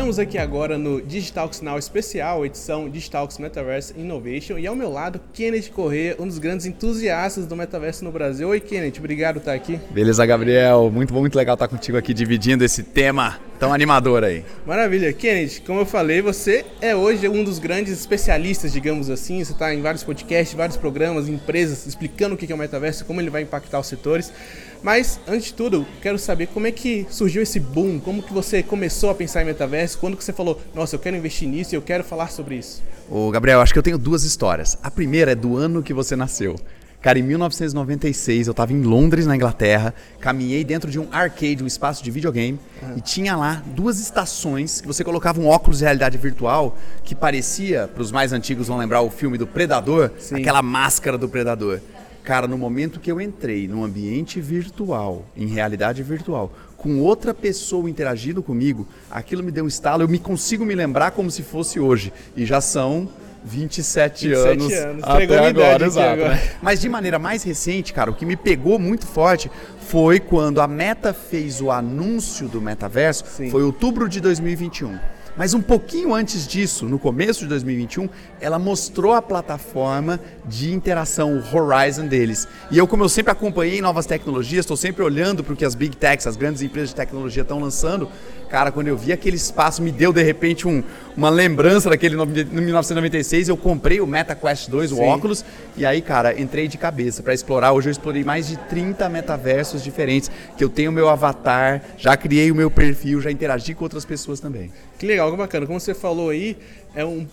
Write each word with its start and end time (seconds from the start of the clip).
Estamos 0.00 0.18
aqui 0.18 0.38
agora 0.38 0.78
no 0.78 1.02
Digitalks 1.02 1.60
Now 1.60 1.78
especial, 1.78 2.46
edição 2.46 2.88
Digitalks 2.88 3.36
Metaverse 3.36 3.92
Innovation, 3.98 4.56
e 4.56 4.66
ao 4.66 4.74
meu 4.74 4.90
lado, 4.90 5.20
Kenneth 5.34 5.68
Corrêa, 5.74 6.16
um 6.18 6.26
dos 6.26 6.38
grandes 6.38 6.64
entusiastas 6.64 7.44
do 7.44 7.54
metaverso 7.54 8.02
no 8.02 8.10
Brasil. 8.10 8.48
Oi, 8.48 8.60
Kenneth, 8.60 8.94
obrigado 8.96 9.34
por 9.34 9.40
estar 9.40 9.52
aqui. 9.52 9.78
Beleza, 9.90 10.24
Gabriel. 10.24 10.90
Muito 10.90 11.12
bom, 11.12 11.20
muito 11.20 11.36
legal 11.36 11.52
estar 11.52 11.68
contigo 11.68 11.98
aqui 11.98 12.14
dividindo 12.14 12.64
esse 12.64 12.82
tema 12.82 13.38
tão 13.58 13.74
animador 13.74 14.24
aí. 14.24 14.42
Maravilha. 14.64 15.12
Kenneth, 15.12 15.60
como 15.66 15.80
eu 15.80 15.86
falei, 15.86 16.22
você 16.22 16.64
é 16.80 16.96
hoje 16.96 17.28
um 17.28 17.44
dos 17.44 17.58
grandes 17.58 17.92
especialistas, 17.92 18.72
digamos 18.72 19.10
assim. 19.10 19.44
Você 19.44 19.52
está 19.52 19.74
em 19.74 19.82
vários 19.82 20.02
podcasts, 20.02 20.56
vários 20.56 20.78
programas, 20.78 21.28
empresas, 21.28 21.86
explicando 21.86 22.36
o 22.36 22.38
que 22.38 22.50
é 22.50 22.54
o 22.54 22.58
metaverso, 22.58 23.04
como 23.04 23.20
ele 23.20 23.28
vai 23.28 23.42
impactar 23.42 23.78
os 23.78 23.86
setores. 23.86 24.32
Mas, 24.82 25.20
antes 25.28 25.46
de 25.46 25.54
tudo, 25.54 25.86
quero 26.00 26.18
saber 26.18 26.46
como 26.48 26.66
é 26.66 26.72
que 26.72 27.06
surgiu 27.10 27.42
esse 27.42 27.60
boom, 27.60 27.98
como 27.98 28.22
que 28.22 28.32
você 28.32 28.62
começou 28.62 29.10
a 29.10 29.14
pensar 29.14 29.42
em 29.42 29.44
metaverso, 29.44 29.98
quando 29.98 30.16
que 30.16 30.24
você 30.24 30.32
falou, 30.32 30.60
nossa, 30.74 30.96
eu 30.96 31.00
quero 31.00 31.16
investir 31.16 31.48
nisso 31.48 31.74
e 31.74 31.76
eu 31.76 31.82
quero 31.82 32.02
falar 32.02 32.30
sobre 32.30 32.56
isso? 32.56 32.82
Ô, 33.10 33.30
Gabriel, 33.30 33.60
acho 33.60 33.72
que 33.72 33.78
eu 33.78 33.82
tenho 33.82 33.98
duas 33.98 34.24
histórias. 34.24 34.78
A 34.82 34.90
primeira 34.90 35.32
é 35.32 35.34
do 35.34 35.56
ano 35.56 35.82
que 35.82 35.92
você 35.92 36.16
nasceu. 36.16 36.56
Cara, 37.02 37.18
em 37.18 37.22
1996 37.22 38.46
eu 38.46 38.50
estava 38.50 38.74
em 38.74 38.82
Londres, 38.82 39.26
na 39.26 39.34
Inglaterra, 39.34 39.94
caminhei 40.20 40.62
dentro 40.62 40.90
de 40.90 40.98
um 41.00 41.08
arcade, 41.10 41.64
um 41.64 41.66
espaço 41.66 42.04
de 42.04 42.10
videogame, 42.10 42.60
uhum. 42.82 42.98
e 42.98 43.00
tinha 43.00 43.34
lá 43.36 43.62
duas 43.74 43.98
estações 43.98 44.82
que 44.82 44.86
você 44.86 45.02
colocava 45.02 45.40
um 45.40 45.46
óculos 45.46 45.78
de 45.78 45.84
realidade 45.84 46.18
virtual 46.18 46.76
que 47.02 47.14
parecia, 47.14 47.88
para 47.88 48.02
os 48.02 48.12
mais 48.12 48.34
antigos 48.34 48.68
vão 48.68 48.76
lembrar 48.76 49.00
o 49.00 49.10
filme 49.10 49.38
do 49.38 49.46
Predador, 49.46 50.10
Sim. 50.18 50.36
aquela 50.36 50.60
máscara 50.60 51.16
do 51.16 51.26
Predador. 51.26 51.80
Cara, 52.24 52.46
no 52.46 52.58
momento 52.58 53.00
que 53.00 53.10
eu 53.10 53.20
entrei 53.20 53.66
num 53.66 53.82
ambiente 53.82 54.40
virtual, 54.40 55.24
em 55.36 55.46
realidade 55.46 56.02
virtual, 56.02 56.52
com 56.76 57.00
outra 57.00 57.34
pessoa 57.34 57.88
interagindo 57.88 58.42
comigo, 58.42 58.86
aquilo 59.10 59.42
me 59.42 59.50
deu 59.50 59.64
um 59.64 59.68
estalo, 59.68 60.02
eu 60.02 60.08
me 60.08 60.18
consigo 60.18 60.64
me 60.64 60.74
lembrar 60.74 61.10
como 61.10 61.30
se 61.30 61.42
fosse 61.42 61.80
hoje. 61.80 62.12
E 62.36 62.44
já 62.44 62.60
são 62.60 63.08
27, 63.44 64.28
27 64.28 64.34
anos, 64.34 64.72
anos. 64.72 65.04
até 65.04 65.48
agora, 65.48 65.86
exato. 65.86 66.08
Agora. 66.08 66.34
Né? 66.34 66.50
Mas 66.62 66.80
de 66.80 66.88
maneira 66.88 67.18
mais 67.18 67.42
recente, 67.42 67.92
cara, 67.92 68.10
o 68.10 68.14
que 68.14 68.26
me 68.26 68.36
pegou 68.36 68.78
muito 68.78 69.06
forte 69.06 69.50
foi 69.88 70.20
quando 70.20 70.60
a 70.60 70.68
Meta 70.68 71.12
fez 71.12 71.60
o 71.60 71.70
anúncio 71.70 72.48
do 72.48 72.60
metaverso, 72.60 73.24
Sim. 73.26 73.50
foi 73.50 73.62
outubro 73.62 74.08
de 74.08 74.20
2021. 74.20 74.98
Mas 75.36 75.54
um 75.54 75.62
pouquinho 75.62 76.14
antes 76.14 76.46
disso, 76.46 76.86
no 76.86 76.98
começo 76.98 77.40
de 77.40 77.46
2021, 77.46 78.08
ela 78.40 78.58
mostrou 78.58 79.12
a 79.12 79.22
plataforma 79.22 80.20
de 80.44 80.72
interação, 80.72 81.38
o 81.38 81.56
Horizon 81.56 82.06
deles. 82.06 82.48
E 82.70 82.76
eu, 82.76 82.86
como 82.86 83.04
eu 83.04 83.08
sempre 83.08 83.30
acompanhei 83.30 83.80
novas 83.80 84.06
tecnologias, 84.06 84.64
estou 84.64 84.76
sempre 84.76 85.02
olhando 85.02 85.44
para 85.44 85.54
o 85.54 85.56
que 85.56 85.64
as 85.64 85.74
big 85.74 85.96
techs, 85.96 86.26
as 86.26 86.36
grandes 86.36 86.62
empresas 86.62 86.90
de 86.90 86.96
tecnologia 86.96 87.42
estão 87.42 87.60
lançando, 87.60 88.08
cara, 88.50 88.72
quando 88.72 88.88
eu 88.88 88.96
vi 88.96 89.12
aquele 89.12 89.36
espaço, 89.36 89.80
me 89.80 89.92
deu 89.92 90.12
de 90.12 90.22
repente 90.22 90.66
um, 90.66 90.82
uma 91.16 91.30
lembrança 91.30 91.88
daquele 91.88 92.16
no, 92.16 92.26
1996. 92.26 93.48
Eu 93.48 93.56
comprei 93.56 94.00
o 94.00 94.06
MetaQuest 94.06 94.68
2, 94.68 94.90
Sim. 94.90 94.96
o 94.96 95.02
óculos, 95.02 95.44
e 95.76 95.86
aí, 95.86 96.02
cara, 96.02 96.38
entrei 96.38 96.66
de 96.66 96.76
cabeça 96.76 97.22
para 97.22 97.32
explorar. 97.32 97.72
Hoje 97.72 97.88
eu 97.88 97.92
explorei 97.92 98.24
mais 98.24 98.48
de 98.48 98.56
30 98.56 99.08
metaversos 99.08 99.82
diferentes, 99.82 100.30
que 100.56 100.64
eu 100.64 100.68
tenho 100.68 100.90
o 100.90 100.94
meu 100.94 101.08
avatar, 101.08 101.80
já 101.96 102.16
criei 102.16 102.50
o 102.50 102.54
meu 102.54 102.70
perfil, 102.70 103.20
já 103.20 103.30
interagi 103.30 103.72
com 103.72 103.84
outras 103.84 104.04
pessoas 104.04 104.40
também. 104.40 104.72
Que 104.98 105.06
legal, 105.06 105.30
que 105.30 105.36
bacana. 105.36 105.66
Como 105.66 105.78
você 105.78 105.94
falou 105.94 106.30
aí, 106.30 106.58
é 106.94 107.04
um 107.04 107.26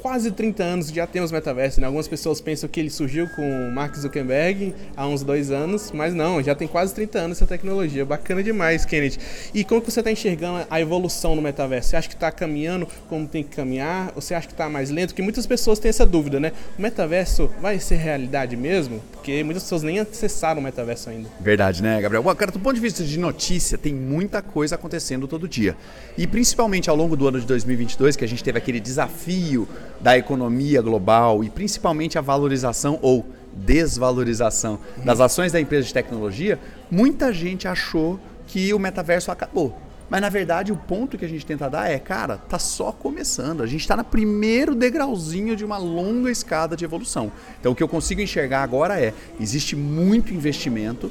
quase 0.00 0.30
30 0.30 0.62
anos 0.62 0.88
já 0.88 1.06
temos 1.06 1.32
metaverso, 1.32 1.80
né? 1.80 1.86
Algumas 1.86 2.06
pessoas 2.06 2.40
pensam 2.40 2.68
que 2.68 2.78
ele 2.78 2.90
surgiu 2.90 3.28
com 3.30 3.70
Mark 3.70 3.94
Zuckerberg 3.96 4.74
há 4.96 5.06
uns 5.06 5.22
dois 5.22 5.50
anos, 5.50 5.90
mas 5.92 6.14
não, 6.14 6.42
já 6.42 6.54
tem 6.54 6.68
quase 6.68 6.94
30 6.94 7.18
anos 7.18 7.38
essa 7.38 7.46
tecnologia. 7.46 8.04
Bacana 8.04 8.42
demais, 8.42 8.84
Kennedy. 8.84 9.18
E 9.52 9.64
como 9.64 9.80
que 9.80 9.90
você 9.90 10.00
está 10.00 10.10
enxergando 10.10 10.66
a 10.70 10.80
evolução 10.80 11.34
no 11.34 11.42
metaverso? 11.42 11.90
Você 11.90 11.96
acha 11.96 12.08
que 12.08 12.14
está 12.14 12.30
caminhando 12.30 12.86
como 13.08 13.26
tem 13.26 13.42
que 13.42 13.56
caminhar? 13.56 14.12
Ou 14.14 14.20
você 14.20 14.34
acha 14.34 14.46
que 14.46 14.52
está 14.52 14.68
mais 14.68 14.90
lento? 14.90 15.10
Porque 15.10 15.22
muitas 15.22 15.46
pessoas 15.46 15.78
têm 15.78 15.88
essa 15.88 16.06
dúvida, 16.06 16.38
né? 16.38 16.52
O 16.78 16.82
metaverso 16.82 17.50
vai 17.60 17.78
ser 17.78 17.96
realidade 17.96 18.56
mesmo? 18.56 19.02
Porque 19.12 19.42
muitas 19.42 19.62
pessoas 19.64 19.82
nem 19.82 19.98
acessaram 19.98 20.60
o 20.60 20.64
metaverso 20.64 21.10
ainda. 21.10 21.28
Verdade, 21.40 21.82
né, 21.82 22.00
Gabriel? 22.00 22.22
Bom, 22.22 22.34
cara, 22.34 22.52
do 22.52 22.60
ponto 22.60 22.74
de 22.74 22.80
vista 22.80 23.02
de 23.02 23.18
notícia, 23.18 23.76
tem 23.78 23.94
muita 23.94 24.42
coisa 24.42 24.74
acontecendo 24.74 25.26
todo 25.26 25.48
dia. 25.48 25.76
E 26.16 26.26
principalmente 26.26 26.90
ao 26.90 26.96
longo 26.96 27.16
do 27.16 27.26
ano 27.26 27.40
de 27.40 27.46
2022, 27.46 28.16
que 28.16 28.24
a 28.24 28.28
gente 28.28 28.44
teve 28.44 28.58
aquele 28.58 28.78
desafio 28.78 29.53
desafio 29.54 29.68
da 30.00 30.18
economia 30.18 30.82
global 30.82 31.44
e 31.44 31.48
principalmente 31.48 32.18
a 32.18 32.20
valorização 32.20 32.98
ou 33.00 33.24
desvalorização 33.54 34.78
das 35.04 35.20
ações 35.20 35.52
da 35.52 35.60
empresa 35.60 35.86
de 35.86 35.94
tecnologia, 35.94 36.58
muita 36.90 37.32
gente 37.32 37.68
achou 37.68 38.18
que 38.46 38.74
o 38.74 38.78
metaverso 38.78 39.30
acabou. 39.30 39.78
Mas 40.10 40.20
na 40.20 40.28
verdade 40.28 40.72
o 40.72 40.76
ponto 40.76 41.16
que 41.16 41.24
a 41.24 41.28
gente 41.28 41.46
tenta 41.46 41.70
dar 41.70 41.90
é, 41.90 41.98
cara, 41.98 42.36
tá 42.36 42.58
só 42.58 42.92
começando. 42.92 43.62
A 43.62 43.66
gente 43.66 43.80
está 43.80 43.96
no 43.96 44.04
primeiro 44.04 44.74
degrauzinho 44.74 45.56
de 45.56 45.64
uma 45.64 45.78
longa 45.78 46.30
escada 46.30 46.76
de 46.76 46.84
evolução. 46.84 47.32
Então 47.58 47.72
o 47.72 47.74
que 47.74 47.82
eu 47.82 47.88
consigo 47.88 48.20
enxergar 48.20 48.62
agora 48.62 49.00
é, 49.00 49.14
existe 49.40 49.74
muito 49.74 50.34
investimento, 50.34 51.10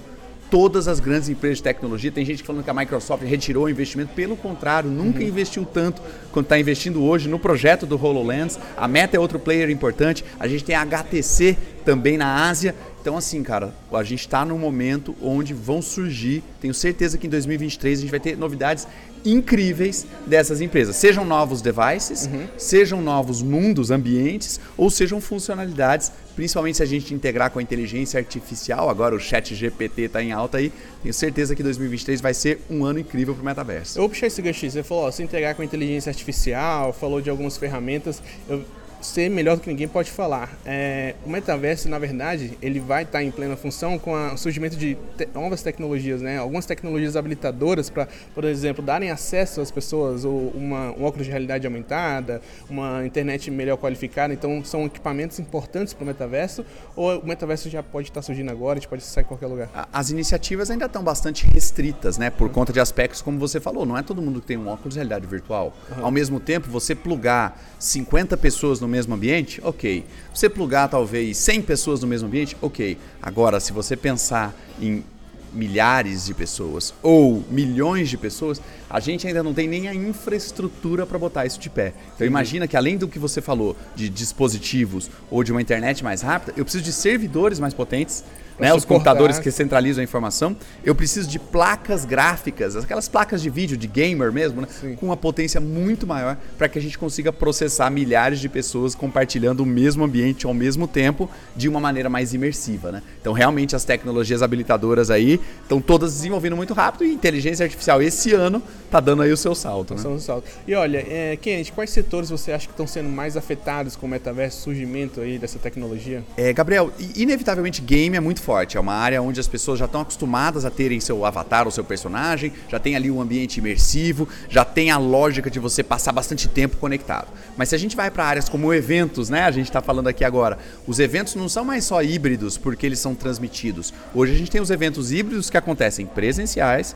todas 0.53 0.87
as 0.87 0.99
grandes 0.99 1.29
empresas 1.29 1.57
de 1.57 1.63
tecnologia. 1.63 2.11
Tem 2.11 2.23
gente 2.23 2.43
falando 2.43 2.63
que 2.63 2.69
a 2.69 2.73
Microsoft 2.75 3.23
retirou 3.23 3.63
o 3.63 3.69
investimento. 3.69 4.13
Pelo 4.13 4.37
contrário, 4.37 4.87
nunca 4.87 5.17
uhum. 5.17 5.25
investiu 5.25 5.65
tanto 5.65 5.99
quanto 6.31 6.45
está 6.45 6.59
investindo 6.59 7.03
hoje 7.03 7.27
no 7.27 7.39
projeto 7.39 7.87
do 7.87 7.95
HoloLens. 7.99 8.59
A 8.77 8.87
Meta 8.87 9.17
é 9.17 9.19
outro 9.19 9.39
player 9.39 9.71
importante. 9.71 10.23
A 10.39 10.47
gente 10.47 10.63
tem 10.63 10.75
a 10.75 10.83
HTC 10.83 11.57
também 11.83 12.17
na 12.17 12.47
Ásia. 12.47 12.75
Então, 13.03 13.17
assim, 13.17 13.43
cara, 13.43 13.73
a 13.91 14.01
gente 14.01 14.21
está 14.21 14.45
num 14.45 14.57
momento 14.57 15.13
onde 15.21 15.53
vão 15.53 15.81
surgir, 15.81 16.41
tenho 16.61 16.73
certeza 16.73 17.17
que 17.17 17.27
em 17.27 17.29
2023 17.29 17.99
a 17.99 18.01
gente 18.01 18.09
vai 18.09 18.19
ter 18.21 18.37
novidades 18.37 18.87
incríveis 19.25 20.07
dessas 20.25 20.61
empresas. 20.61 20.95
Sejam 20.95 21.25
novos 21.25 21.61
devices, 21.61 22.27
uhum. 22.27 22.47
sejam 22.57 23.01
novos 23.01 23.41
mundos, 23.41 23.91
ambientes, 23.91 24.57
ou 24.77 24.89
sejam 24.89 25.19
funcionalidades, 25.19 26.13
principalmente 26.33 26.77
se 26.77 26.83
a 26.83 26.85
gente 26.85 27.13
integrar 27.13 27.51
com 27.51 27.59
a 27.59 27.61
inteligência 27.61 28.17
artificial. 28.17 28.89
Agora 28.89 29.13
o 29.13 29.19
chat 29.19 29.53
GPT 29.53 30.03
está 30.03 30.23
em 30.23 30.31
alta 30.31 30.59
aí. 30.59 30.71
Tenho 31.01 31.13
certeza 31.13 31.53
que 31.53 31.61
2023 31.61 32.21
vai 32.21 32.33
ser 32.33 32.61
um 32.69 32.85
ano 32.85 32.99
incrível 32.99 33.33
para 33.33 33.41
o 33.41 33.45
metaverso. 33.45 33.97
Eu 33.97 34.03
vou 34.03 34.09
puxar 34.11 34.27
esse 34.27 34.41
gancho. 34.41 34.71
Você 34.71 34.81
falou, 34.81 35.03
ó, 35.03 35.11
se 35.11 35.21
integrar 35.21 35.55
com 35.55 35.61
a 35.61 35.65
inteligência 35.65 36.09
artificial, 36.09 36.93
falou 36.93 37.19
de 37.19 37.29
algumas 37.29 37.57
ferramentas. 37.57 38.23
Eu 38.47 38.63
ser 39.03 39.29
melhor 39.29 39.55
do 39.55 39.61
que 39.61 39.69
ninguém 39.69 39.87
pode 39.87 40.09
falar. 40.09 40.57
É, 40.65 41.15
o 41.25 41.29
metaverso, 41.29 41.89
na 41.89 41.99
verdade, 41.99 42.57
ele 42.61 42.79
vai 42.79 43.03
estar 43.03 43.23
em 43.23 43.29
plena 43.29 43.55
função 43.55 43.99
com 43.99 44.13
o 44.13 44.37
surgimento 44.37 44.75
de 44.75 44.97
te 45.17 45.27
novas 45.33 45.61
tecnologias, 45.61 46.21
né? 46.21 46.37
Algumas 46.37 46.65
tecnologias 46.65 47.15
habilitadoras 47.15 47.89
para, 47.89 48.07
por 48.33 48.43
exemplo, 48.45 48.83
darem 48.83 49.11
acesso 49.11 49.61
às 49.61 49.69
pessoas 49.69 50.25
ou 50.25 50.49
uma, 50.55 50.91
um 50.91 51.03
óculos 51.03 51.25
de 51.25 51.31
realidade 51.31 51.65
aumentada, 51.67 52.41
uma 52.69 53.05
internet 53.05 53.51
melhor 53.51 53.77
qualificada. 53.77 54.33
Então, 54.33 54.63
são 54.63 54.85
equipamentos 54.85 55.39
importantes 55.39 55.93
para 55.93 56.03
o 56.03 56.07
metaverso. 56.07 56.65
Ou 56.95 57.19
o 57.19 57.27
metaverso 57.27 57.69
já 57.69 57.83
pode 57.83 58.09
estar 58.09 58.21
surgindo 58.21 58.51
agora, 58.51 58.77
a 58.77 58.79
gente 58.79 58.89
pode 58.89 59.03
sair 59.03 59.23
em 59.23 59.27
qualquer 59.27 59.47
lugar? 59.47 59.69
As 59.91 60.09
iniciativas 60.09 60.71
ainda 60.71 60.85
estão 60.85 61.03
bastante 61.03 61.45
restritas, 61.45 62.17
né? 62.17 62.29
Por 62.29 62.47
uhum. 62.47 62.53
conta 62.53 62.71
de 62.71 62.79
aspectos 62.79 63.21
como 63.21 63.37
você 63.37 63.59
falou. 63.59 63.85
Não 63.85 63.97
é 63.97 64.03
todo 64.03 64.21
mundo 64.21 64.39
que 64.39 64.47
tem 64.47 64.57
um 64.57 64.67
óculos 64.67 64.93
de 64.93 64.99
realidade 64.99 65.27
virtual. 65.27 65.73
Uhum. 65.97 66.05
Ao 66.05 66.11
mesmo 66.11 66.39
tempo, 66.39 66.69
você 66.69 66.95
plugar 66.95 67.59
50 67.79 68.37
pessoas 68.37 68.79
no 68.79 68.87
mesmo 68.93 69.15
ambiente, 69.15 69.59
ok. 69.63 70.05
Você 70.33 70.47
plugar 70.47 70.87
talvez 70.87 71.35
100 71.37 71.63
pessoas 71.63 72.01
no 72.01 72.07
mesmo 72.07 72.27
ambiente, 72.27 72.55
ok. 72.61 72.97
Agora, 73.21 73.59
se 73.59 73.73
você 73.73 73.97
pensar 73.97 74.55
em 74.79 75.03
milhares 75.53 76.25
de 76.25 76.33
pessoas 76.33 76.93
ou 77.01 77.43
milhões 77.49 78.09
de 78.09 78.17
pessoas, 78.17 78.61
a 78.89 78.99
gente 78.99 79.27
ainda 79.27 79.43
não 79.43 79.53
tem 79.53 79.67
nem 79.67 79.87
a 79.87 79.93
infraestrutura 79.93 81.05
para 81.05 81.17
botar 81.17 81.45
isso 81.45 81.59
de 81.59 81.69
pé. 81.69 81.93
Então 82.15 82.25
imagina 82.25 82.67
que 82.67 82.77
além 82.77 82.97
do 82.97 83.07
que 83.07 83.19
você 83.19 83.41
falou 83.41 83.75
de 83.95 84.09
dispositivos 84.09 85.09
ou 85.29 85.43
de 85.43 85.51
uma 85.51 85.61
internet 85.61 86.03
mais 86.03 86.21
rápida, 86.21 86.53
eu 86.57 86.63
preciso 86.63 86.83
de 86.83 86.93
servidores 86.93 87.59
mais 87.59 87.73
potentes 87.73 88.23
né, 88.59 88.73
os 88.73 88.85
computadores 88.85 89.39
que 89.39 89.51
centralizam 89.51 90.01
a 90.01 90.03
informação. 90.03 90.55
Eu 90.83 90.93
preciso 90.93 91.29
de 91.29 91.39
placas 91.39 92.05
gráficas, 92.05 92.75
aquelas 92.75 93.07
placas 93.07 93.41
de 93.41 93.49
vídeo 93.49 93.75
de 93.75 93.87
gamer 93.87 94.31
mesmo, 94.31 94.61
né, 94.61 94.67
com 94.99 95.07
uma 95.07 95.17
potência 95.17 95.59
muito 95.59 96.05
maior 96.05 96.37
para 96.57 96.69
que 96.69 96.77
a 96.77 96.81
gente 96.81 96.97
consiga 96.97 97.31
processar 97.31 97.89
milhares 97.89 98.39
de 98.39 98.49
pessoas 98.49 98.95
compartilhando 98.95 99.61
o 99.61 99.65
mesmo 99.65 100.03
ambiente 100.03 100.45
ao 100.45 100.53
mesmo 100.53 100.87
tempo 100.87 101.29
de 101.55 101.67
uma 101.67 101.79
maneira 101.79 102.09
mais 102.09 102.33
imersiva. 102.33 102.91
Né? 102.91 103.01
Então, 103.19 103.33
realmente, 103.33 103.75
as 103.75 103.83
tecnologias 103.83 104.41
habilitadoras 104.41 105.09
aí 105.09 105.39
estão 105.61 105.81
todas 105.81 106.13
desenvolvendo 106.13 106.55
muito 106.55 106.73
rápido 106.73 107.05
e 107.05 107.13
inteligência 107.13 107.63
artificial 107.63 108.01
esse 108.01 108.33
ano 108.33 108.61
está 108.85 108.99
dando 108.99 109.23
aí 109.23 109.31
o 109.31 109.37
seu 109.37 109.55
salto. 109.55 109.95
Né? 109.95 110.07
O 110.07 110.19
salto. 110.19 110.45
E 110.67 110.75
olha, 110.75 110.99
é, 111.09 111.35
Kenneth, 111.35 111.71
quais 111.73 111.89
setores 111.89 112.29
você 112.29 112.51
acha 112.51 112.67
que 112.67 112.73
estão 112.73 112.85
sendo 112.85 113.09
mais 113.09 113.35
afetados 113.35 113.95
com 113.95 114.05
o 114.05 114.09
metaverso, 114.09 114.61
surgimento 114.61 115.19
aí 115.19 115.39
dessa 115.39 115.57
tecnologia? 115.57 116.23
É, 116.37 116.53
Gabriel, 116.53 116.91
inevitavelmente 117.15 117.81
game 117.81 118.15
é 118.15 118.19
muito 118.19 118.41
forte. 118.41 118.77
É 118.77 118.79
uma 118.79 118.93
área 118.93 119.21
onde 119.21 119.39
as 119.39 119.47
pessoas 119.47 119.79
já 119.79 119.85
estão 119.85 120.01
acostumadas 120.01 120.63
a 120.63 120.69
terem 120.69 120.99
seu 120.99 121.25
avatar, 121.25 121.67
o 121.67 121.71
seu 121.71 121.83
personagem, 121.83 122.53
já 122.69 122.77
tem 122.77 122.95
ali 122.95 123.09
um 123.09 123.19
ambiente 123.19 123.57
imersivo, 123.57 124.27
já 124.49 124.63
tem 124.63 124.91
a 124.91 124.97
lógica 124.97 125.49
de 125.49 125.59
você 125.59 125.81
passar 125.81 126.11
bastante 126.11 126.47
tempo 126.47 126.77
conectado. 126.77 127.27
Mas 127.57 127.69
se 127.69 127.75
a 127.75 127.79
gente 127.79 127.95
vai 127.95 128.11
para 128.11 128.25
áreas 128.25 128.47
como 128.47 128.71
eventos, 128.71 129.29
né? 129.29 129.43
A 129.43 129.51
gente 129.51 129.67
está 129.69 129.81
falando 129.81 130.07
aqui 130.07 130.23
agora, 130.23 130.59
os 130.85 130.99
eventos 130.99 131.33
não 131.33 131.49
são 131.49 131.65
mais 131.65 131.83
só 131.83 132.03
híbridos 132.03 132.57
porque 132.57 132.85
eles 132.85 132.99
são 132.99 133.15
transmitidos. 133.15 133.91
Hoje 134.13 134.33
a 134.33 134.37
gente 134.37 134.51
tem 134.51 134.61
os 134.61 134.69
eventos 134.69 135.11
híbridos 135.11 135.32
que 135.49 135.57
acontecem 135.57 136.05
presenciais, 136.05 136.95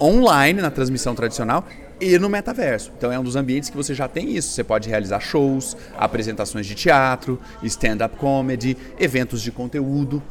online 0.00 0.60
na 0.60 0.70
transmissão 0.70 1.14
tradicional 1.14 1.66
e 2.00 2.18
no 2.18 2.28
metaverso. 2.28 2.92
Então 2.96 3.12
é 3.12 3.18
um 3.18 3.22
dos 3.22 3.36
ambientes 3.36 3.70
que 3.70 3.76
você 3.76 3.94
já 3.94 4.08
tem 4.08 4.36
isso. 4.36 4.50
Você 4.50 4.64
pode 4.64 4.88
realizar 4.88 5.20
shows, 5.20 5.76
apresentações 5.96 6.66
de 6.66 6.74
teatro, 6.74 7.40
stand-up 7.62 8.16
comedy, 8.16 8.76
eventos 8.98 9.40
de 9.40 9.52
conteúdo. 9.52 10.22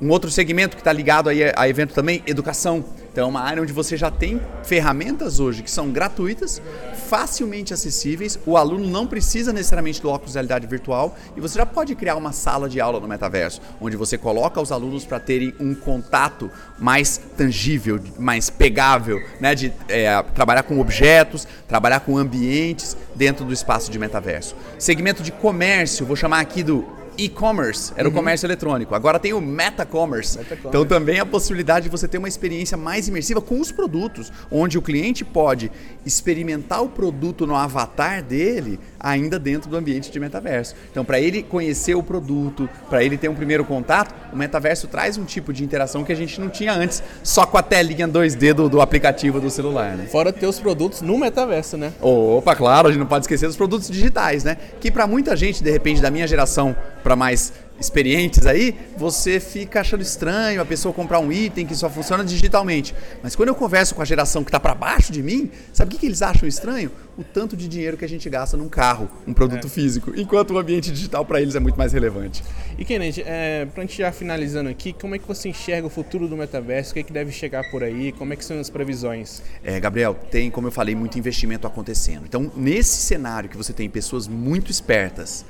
Um 0.00 0.10
outro 0.10 0.30
segmento 0.30 0.76
que 0.76 0.80
está 0.80 0.92
ligado 0.92 1.28
aí 1.28 1.40
a 1.56 1.68
evento 1.68 1.94
também, 1.94 2.22
educação. 2.26 2.84
Então 3.10 3.24
é 3.24 3.26
uma 3.30 3.40
área 3.40 3.62
onde 3.62 3.72
você 3.72 3.96
já 3.96 4.10
tem 4.10 4.38
ferramentas 4.62 5.40
hoje 5.40 5.62
que 5.62 5.70
são 5.70 5.90
gratuitas, 5.90 6.60
facilmente 7.08 7.72
acessíveis. 7.72 8.38
O 8.44 8.58
aluno 8.58 8.86
não 8.86 9.06
precisa 9.06 9.54
necessariamente 9.54 10.02
do 10.02 10.10
óculos 10.10 10.32
de 10.32 10.36
realidade 10.36 10.66
virtual 10.66 11.16
e 11.34 11.40
você 11.40 11.56
já 11.56 11.64
pode 11.64 11.94
criar 11.94 12.16
uma 12.16 12.30
sala 12.30 12.68
de 12.68 12.78
aula 12.78 13.00
no 13.00 13.08
metaverso, 13.08 13.62
onde 13.80 13.96
você 13.96 14.18
coloca 14.18 14.60
os 14.60 14.70
alunos 14.70 15.06
para 15.06 15.18
terem 15.18 15.54
um 15.58 15.74
contato 15.74 16.50
mais 16.78 17.18
tangível, 17.38 17.98
mais 18.18 18.50
pegável, 18.50 19.18
né? 19.40 19.54
de 19.54 19.72
é, 19.88 20.22
trabalhar 20.34 20.64
com 20.64 20.78
objetos, 20.78 21.48
trabalhar 21.66 22.00
com 22.00 22.18
ambientes 22.18 22.94
dentro 23.14 23.46
do 23.46 23.52
espaço 23.54 23.90
de 23.90 23.98
metaverso. 23.98 24.54
Segmento 24.78 25.22
de 25.22 25.32
comércio, 25.32 26.04
vou 26.04 26.16
chamar 26.16 26.40
aqui 26.40 26.62
do 26.62 26.95
e-commerce, 27.18 27.92
era 27.96 28.08
uhum. 28.08 28.14
o 28.14 28.16
comércio 28.16 28.46
eletrônico. 28.46 28.94
Agora 28.94 29.18
tem 29.18 29.32
o 29.32 29.40
meta-commerce. 29.40 30.38
Meta 30.38 30.58
então 30.64 30.84
também 30.84 31.18
a 31.18 31.26
possibilidade 31.26 31.84
de 31.84 31.90
você 31.90 32.06
ter 32.06 32.18
uma 32.18 32.28
experiência 32.28 32.76
mais 32.76 33.08
imersiva 33.08 33.40
com 33.40 33.60
os 33.60 33.72
produtos, 33.72 34.32
onde 34.50 34.78
o 34.78 34.82
cliente 34.82 35.24
pode 35.24 35.70
experimentar 36.04 36.82
o 36.82 36.88
produto 36.88 37.46
no 37.46 37.54
avatar 37.54 38.22
dele 38.22 38.78
ainda 38.98 39.38
dentro 39.38 39.70
do 39.70 39.76
ambiente 39.76 40.10
de 40.10 40.18
metaverso. 40.18 40.74
Então, 40.90 41.04
para 41.04 41.20
ele 41.20 41.42
conhecer 41.42 41.94
o 41.94 42.02
produto, 42.02 42.68
para 42.88 43.04
ele 43.04 43.16
ter 43.16 43.28
um 43.28 43.34
primeiro 43.34 43.64
contato, 43.64 44.14
o 44.32 44.36
metaverso 44.36 44.88
traz 44.88 45.16
um 45.16 45.24
tipo 45.24 45.52
de 45.52 45.62
interação 45.62 46.02
que 46.02 46.12
a 46.12 46.16
gente 46.16 46.40
não 46.40 46.48
tinha 46.48 46.72
antes, 46.72 47.02
só 47.22 47.46
com 47.46 47.56
a 47.56 47.62
telinha 47.62 48.08
2D 48.08 48.52
do, 48.52 48.68
do 48.68 48.80
aplicativo 48.80 49.40
do 49.40 49.50
celular, 49.50 49.96
né? 49.96 50.06
Fora 50.06 50.32
ter 50.32 50.46
os 50.46 50.58
produtos 50.58 51.02
no 51.02 51.16
metaverso, 51.18 51.76
né? 51.76 51.92
Opa, 52.00 52.56
claro, 52.56 52.88
a 52.88 52.90
gente 52.90 53.00
não 53.00 53.06
pode 53.06 53.24
esquecer 53.24 53.46
dos 53.46 53.56
produtos 53.56 53.88
digitais, 53.88 54.44
né? 54.44 54.56
Que 54.80 54.90
para 54.90 55.06
muita 55.06 55.36
gente, 55.36 55.62
de 55.62 55.70
repente, 55.70 56.00
da 56.00 56.10
minha 56.10 56.26
geração 56.26 56.76
para 57.06 57.14
mais 57.14 57.52
experientes 57.78 58.46
aí, 58.46 58.74
você 58.96 59.38
fica 59.38 59.80
achando 59.80 60.02
estranho 60.02 60.60
a 60.60 60.64
pessoa 60.64 60.92
comprar 60.92 61.20
um 61.20 61.30
item 61.30 61.64
que 61.64 61.74
só 61.76 61.88
funciona 61.88 62.24
digitalmente. 62.24 62.92
Mas 63.22 63.36
quando 63.36 63.50
eu 63.50 63.54
converso 63.54 63.94
com 63.94 64.02
a 64.02 64.04
geração 64.04 64.42
que 64.42 64.48
está 64.48 64.58
para 64.58 64.74
baixo 64.74 65.12
de 65.12 65.22
mim, 65.22 65.48
sabe 65.72 65.88
o 65.88 65.92
que, 65.92 66.00
que, 66.00 66.06
eles 66.06 66.20
acham 66.20 66.48
estranho? 66.48 66.90
O 67.16 67.22
tanto 67.22 67.56
de 67.56 67.68
dinheiro 67.68 67.96
que 67.96 68.04
a 68.04 68.08
gente 68.08 68.28
gasta 68.28 68.56
num 68.56 68.68
carro, 68.68 69.08
um 69.24 69.32
produto 69.32 69.68
é. 69.68 69.70
físico, 69.70 70.12
enquanto 70.16 70.50
o 70.50 70.58
ambiente 70.58 70.90
digital 70.90 71.24
para 71.24 71.40
eles 71.40 71.54
é 71.54 71.60
muito 71.60 71.78
mais 71.78 71.92
relevante. 71.92 72.42
E 72.76 72.84
Kennedy, 72.84 73.22
é, 73.24 73.66
para 73.66 73.84
a 73.84 73.86
gente 73.86 73.98
já 73.98 74.10
finalizando 74.10 74.68
aqui, 74.68 74.92
como 74.92 75.14
é 75.14 75.18
que 75.18 75.28
você 75.28 75.48
enxerga 75.48 75.86
o 75.86 75.90
futuro 75.90 76.26
do 76.26 76.36
metaverso? 76.36 76.90
O 76.90 76.94
que, 76.94 77.00
é 77.00 77.02
que 77.04 77.12
deve 77.12 77.30
chegar 77.30 77.70
por 77.70 77.84
aí? 77.84 78.10
Como 78.10 78.32
é 78.32 78.36
que 78.36 78.44
são 78.44 78.58
as 78.58 78.68
previsões? 78.68 79.42
É, 79.62 79.78
Gabriel, 79.78 80.14
tem, 80.28 80.50
como 80.50 80.66
eu 80.66 80.72
falei, 80.72 80.96
muito 80.96 81.16
investimento 81.16 81.68
acontecendo. 81.68 82.24
Então, 82.24 82.50
nesse 82.56 82.96
cenário 82.96 83.48
que 83.48 83.56
você 83.56 83.72
tem 83.72 83.88
pessoas 83.88 84.26
muito 84.26 84.72
espertas, 84.72 85.44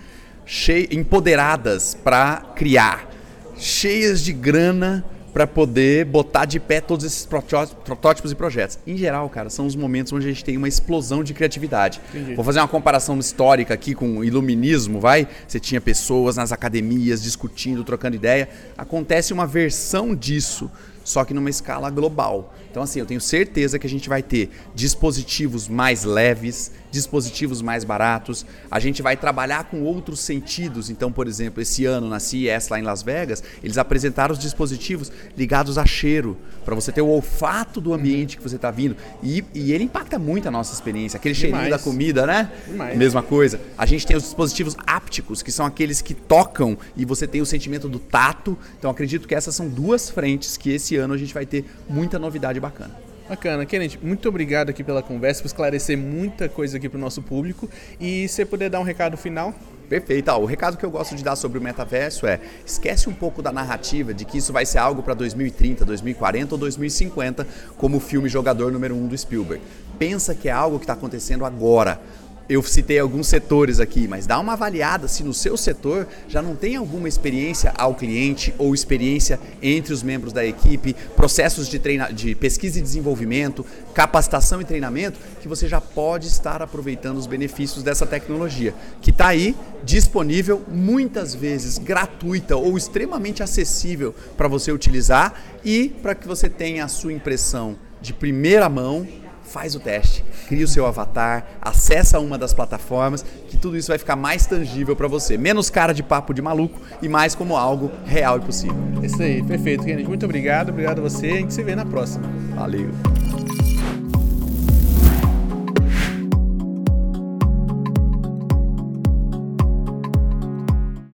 cheias, 0.46 0.88
empoderadas 0.93 1.94
para 1.94 2.37
criar, 2.54 3.10
cheias 3.58 4.22
de 4.22 4.32
grana 4.32 5.04
para 5.32 5.46
poder 5.46 6.06
botar 6.06 6.46
de 6.46 6.58
pé 6.58 6.81
todos 6.81 7.04
esses 7.04 7.26
protótipos 7.26 8.32
e 8.32 8.34
projetos. 8.34 8.78
Em 8.87 8.96
geral, 8.96 9.28
cara, 9.28 9.50
são 9.50 9.66
os 9.66 9.76
momentos 9.76 10.10
onde 10.10 10.25
a 10.25 10.31
gente 10.31 10.43
tem 10.43 10.56
uma 10.56 10.66
explosão 10.66 11.22
de 11.22 11.34
criatividade. 11.34 12.00
Entendi. 12.08 12.34
Vou 12.34 12.43
fazer 12.43 12.60
uma 12.60 12.69
comparação 12.69 13.19
histórica 13.19 13.75
aqui 13.75 13.94
com 13.94 14.16
o 14.16 14.25
iluminismo, 14.25 14.98
vai? 14.98 15.28
Você 15.46 15.60
tinha 15.60 15.78
pessoas 15.78 16.37
nas 16.37 16.52
academias 16.52 17.22
discutindo, 17.22 17.84
trocando 17.84 18.16
ideia. 18.16 18.49
Acontece 18.78 19.34
uma 19.34 19.46
versão 19.46 20.14
disso 20.14 20.70
só 21.06 21.25
que 21.25 21.32
numa 21.32 21.49
escala 21.49 21.88
global. 21.88 22.52
Então, 22.76 22.84
assim, 22.84 23.00
eu 23.00 23.06
tenho 23.06 23.23
certeza 23.23 23.78
que 23.78 23.87
a 23.87 23.88
gente 23.88 24.06
vai 24.06 24.23
ter 24.23 24.50
dispositivos 24.75 25.67
mais 25.67 26.05
leves, 26.05 26.70
dispositivos 26.90 27.62
mais 27.62 27.84
baratos. 27.84 28.44
A 28.70 28.78
gente 28.78 29.00
vai 29.00 29.17
trabalhar 29.17 29.64
com 29.64 29.81
outros 29.81 30.20
sentidos. 30.20 30.90
Então, 30.90 31.11
por 31.11 31.26
exemplo, 31.26 31.62
esse 31.62 31.87
ano 31.87 32.06
na 32.06 32.20
CES 32.20 32.69
lá 32.69 32.78
em 32.78 32.82
Las 32.82 33.02
Vegas, 33.02 33.43
eles 33.64 33.78
apresentaram 33.78 34.34
os 34.34 34.38
dispositivos 34.38 35.11
ligados 35.34 35.78
a 35.78 35.87
cheiro, 35.87 36.37
para 36.67 36.75
você 36.75 36.93
ter 36.93 37.00
o 37.00 37.06
olfato 37.06 37.81
do 37.81 37.94
ambiente 37.94 38.37
que 38.37 38.43
você 38.43 38.56
está 38.56 38.70
vindo. 38.70 38.94
E, 39.23 39.43
e, 39.55 39.73
ele 39.73 39.84
impacta 39.84 40.19
muito 40.19 40.46
a 40.46 40.50
nossa 40.50 40.75
experiência. 40.75 41.17
Aquele 41.17 41.34
Demais. 41.34 41.52
cheirinho 41.52 41.70
da 41.70 41.82
comida, 41.82 42.26
né? 42.26 42.52
Demais. 42.67 42.99
Mesma 42.99 43.23
coisa. 43.23 43.58
A 43.78 43.87
gente 43.87 44.06
tem 44.06 44.17
os 44.17 44.25
dispositivos 44.25 44.76
ápticos, 44.87 45.43
que 45.43 45.50
são 45.50 45.64
aqueles 45.64 46.02
que 46.02 46.12
tocam 46.12 46.76
e 46.94 47.06
você 47.06 47.26
tem 47.26 47.40
o 47.40 47.46
sentimento 47.46 47.88
do 47.88 47.99
tato. 47.99 48.58
Então, 48.78 48.90
acredito 48.90 49.26
que 49.26 49.34
essas 49.34 49.55
são 49.55 49.67
duas 49.67 50.11
frentes 50.11 50.58
que 50.58 50.70
esse 50.70 50.96
ano 50.96 51.14
a 51.14 51.17
gente 51.17 51.32
vai 51.32 51.46
ter 51.46 51.64
muita 51.88 52.19
novidade 52.19 52.61
bacana. 52.66 53.06
Bacana. 53.28 53.66
Kenneth, 53.66 53.98
muito 54.00 54.28
obrigado 54.28 54.70
aqui 54.70 54.84
pela 54.84 55.02
conversa, 55.02 55.42
por 55.42 55.46
esclarecer 55.46 55.98
muita 55.98 56.48
coisa 56.48 56.76
aqui 56.76 56.88
para 56.88 56.96
o 56.96 57.00
nosso 57.00 57.20
público. 57.22 57.68
E 58.00 58.28
se 58.28 58.36
você 58.36 58.46
puder 58.46 58.70
dar 58.70 58.78
um 58.78 58.84
recado 58.84 59.16
final? 59.16 59.52
Perfeito. 59.88 60.28
Ah, 60.28 60.36
o 60.36 60.44
recado 60.44 60.76
que 60.76 60.84
eu 60.84 60.90
gosto 60.90 61.14
de 61.14 61.24
dar 61.24 61.34
sobre 61.34 61.58
o 61.58 61.62
metaverso 61.62 62.26
é: 62.26 62.40
esquece 62.64 63.08
um 63.08 63.12
pouco 63.12 63.42
da 63.42 63.52
narrativa 63.52 64.14
de 64.14 64.24
que 64.24 64.38
isso 64.38 64.52
vai 64.52 64.64
ser 64.64 64.78
algo 64.78 65.02
para 65.02 65.14
2030, 65.14 65.84
2040 65.84 66.54
ou 66.54 66.58
2050, 66.58 67.46
como 67.76 67.96
o 67.96 68.00
filme 68.00 68.28
Jogador 68.28 68.70
número 68.70 68.94
1 68.94 68.98
um 68.98 69.06
do 69.08 69.18
Spielberg. 69.18 69.62
Pensa 69.98 70.34
que 70.34 70.48
é 70.48 70.52
algo 70.52 70.78
que 70.78 70.84
está 70.84 70.92
acontecendo 70.92 71.44
agora 71.44 72.00
eu 72.48 72.62
citei 72.62 72.98
alguns 72.98 73.26
setores 73.26 73.81
aqui, 73.81 74.06
mas 74.06 74.26
dá 74.26 74.38
uma 74.38 74.52
avaliada 74.52 75.08
se 75.08 75.25
no 75.25 75.34
seu 75.34 75.56
setor 75.56 76.06
já 76.28 76.40
não 76.40 76.54
tem 76.54 76.76
alguma 76.76 77.08
experiência 77.08 77.72
ao 77.76 77.94
cliente 77.94 78.54
ou 78.56 78.75
experiência 78.75 79.40
entre 79.60 79.93
os 79.93 80.02
membros 80.02 80.32
da 80.32 80.44
equipe, 80.44 80.94
processos 81.16 81.69
de, 81.69 81.78
treina 81.78 82.12
de 82.12 82.34
pesquisa 82.34 82.78
e 82.78 82.82
desenvolvimento, 82.82 83.66
capacitação 83.93 84.60
e 84.60 84.64
treinamento, 84.64 85.19
que 85.40 85.48
você 85.48 85.66
já 85.66 85.81
pode 85.81 86.28
estar 86.28 86.62
aproveitando 86.62 87.16
os 87.16 87.26
benefícios 87.26 87.82
dessa 87.82 88.06
tecnologia, 88.06 88.75
que 89.00 89.10
está 89.10 89.28
aí 89.28 89.56
disponível, 89.82 90.62
muitas 90.69 91.34
vezes 91.34 91.78
gratuita 91.78 92.56
ou 92.56 92.76
extremamente 92.76 93.42
acessível 93.42 94.14
para 94.37 94.49
você 94.49 94.70
utilizar 94.70 95.34
e 95.64 95.88
para 96.02 96.14
que 96.14 96.28
você 96.28 96.49
tenha 96.49 96.84
a 96.84 96.88
sua 96.88 97.12
impressão 97.12 97.76
de 98.00 98.12
primeira 98.12 98.69
mão 98.69 99.06
faz 99.46 99.75
o 99.75 99.81
teste, 99.81 100.25
cria 100.48 100.64
o 100.64 100.69
seu 100.69 100.87
avatar, 100.87 101.46
acessa 101.60 102.19
uma 102.19 102.37
das 102.37 102.52
plataformas, 102.52 103.25
que 103.48 103.56
tudo 103.56 103.76
isso 103.76 103.88
vai 103.88 103.98
ficar 103.98 104.16
mais 104.16 104.46
tangível 104.46 104.94
para 104.96 105.08
você. 105.08 105.38
Menos 105.38 105.70
cara 105.70 105.93
de 105.93 106.02
papo 106.02 106.34
de 106.34 106.43
maluco 106.43 106.81
e 107.00 107.08
mais 107.08 107.34
como 107.34 107.56
algo 107.56 107.90
real 108.04 108.38
e 108.38 108.40
possível. 108.40 108.76
Isso 109.02 109.22
aí, 109.22 109.43
perfeito, 109.43 109.84
Kennedy. 109.84 110.08
Muito 110.08 110.25
obrigado, 110.25 110.70
obrigado 110.70 110.98
a 110.98 111.02
você. 111.02 111.26
A 111.28 111.37
gente 111.37 111.54
se 111.54 111.62
vê 111.62 111.75
na 111.75 111.87
próxima. 111.87 112.26
Valeu. 112.54 112.90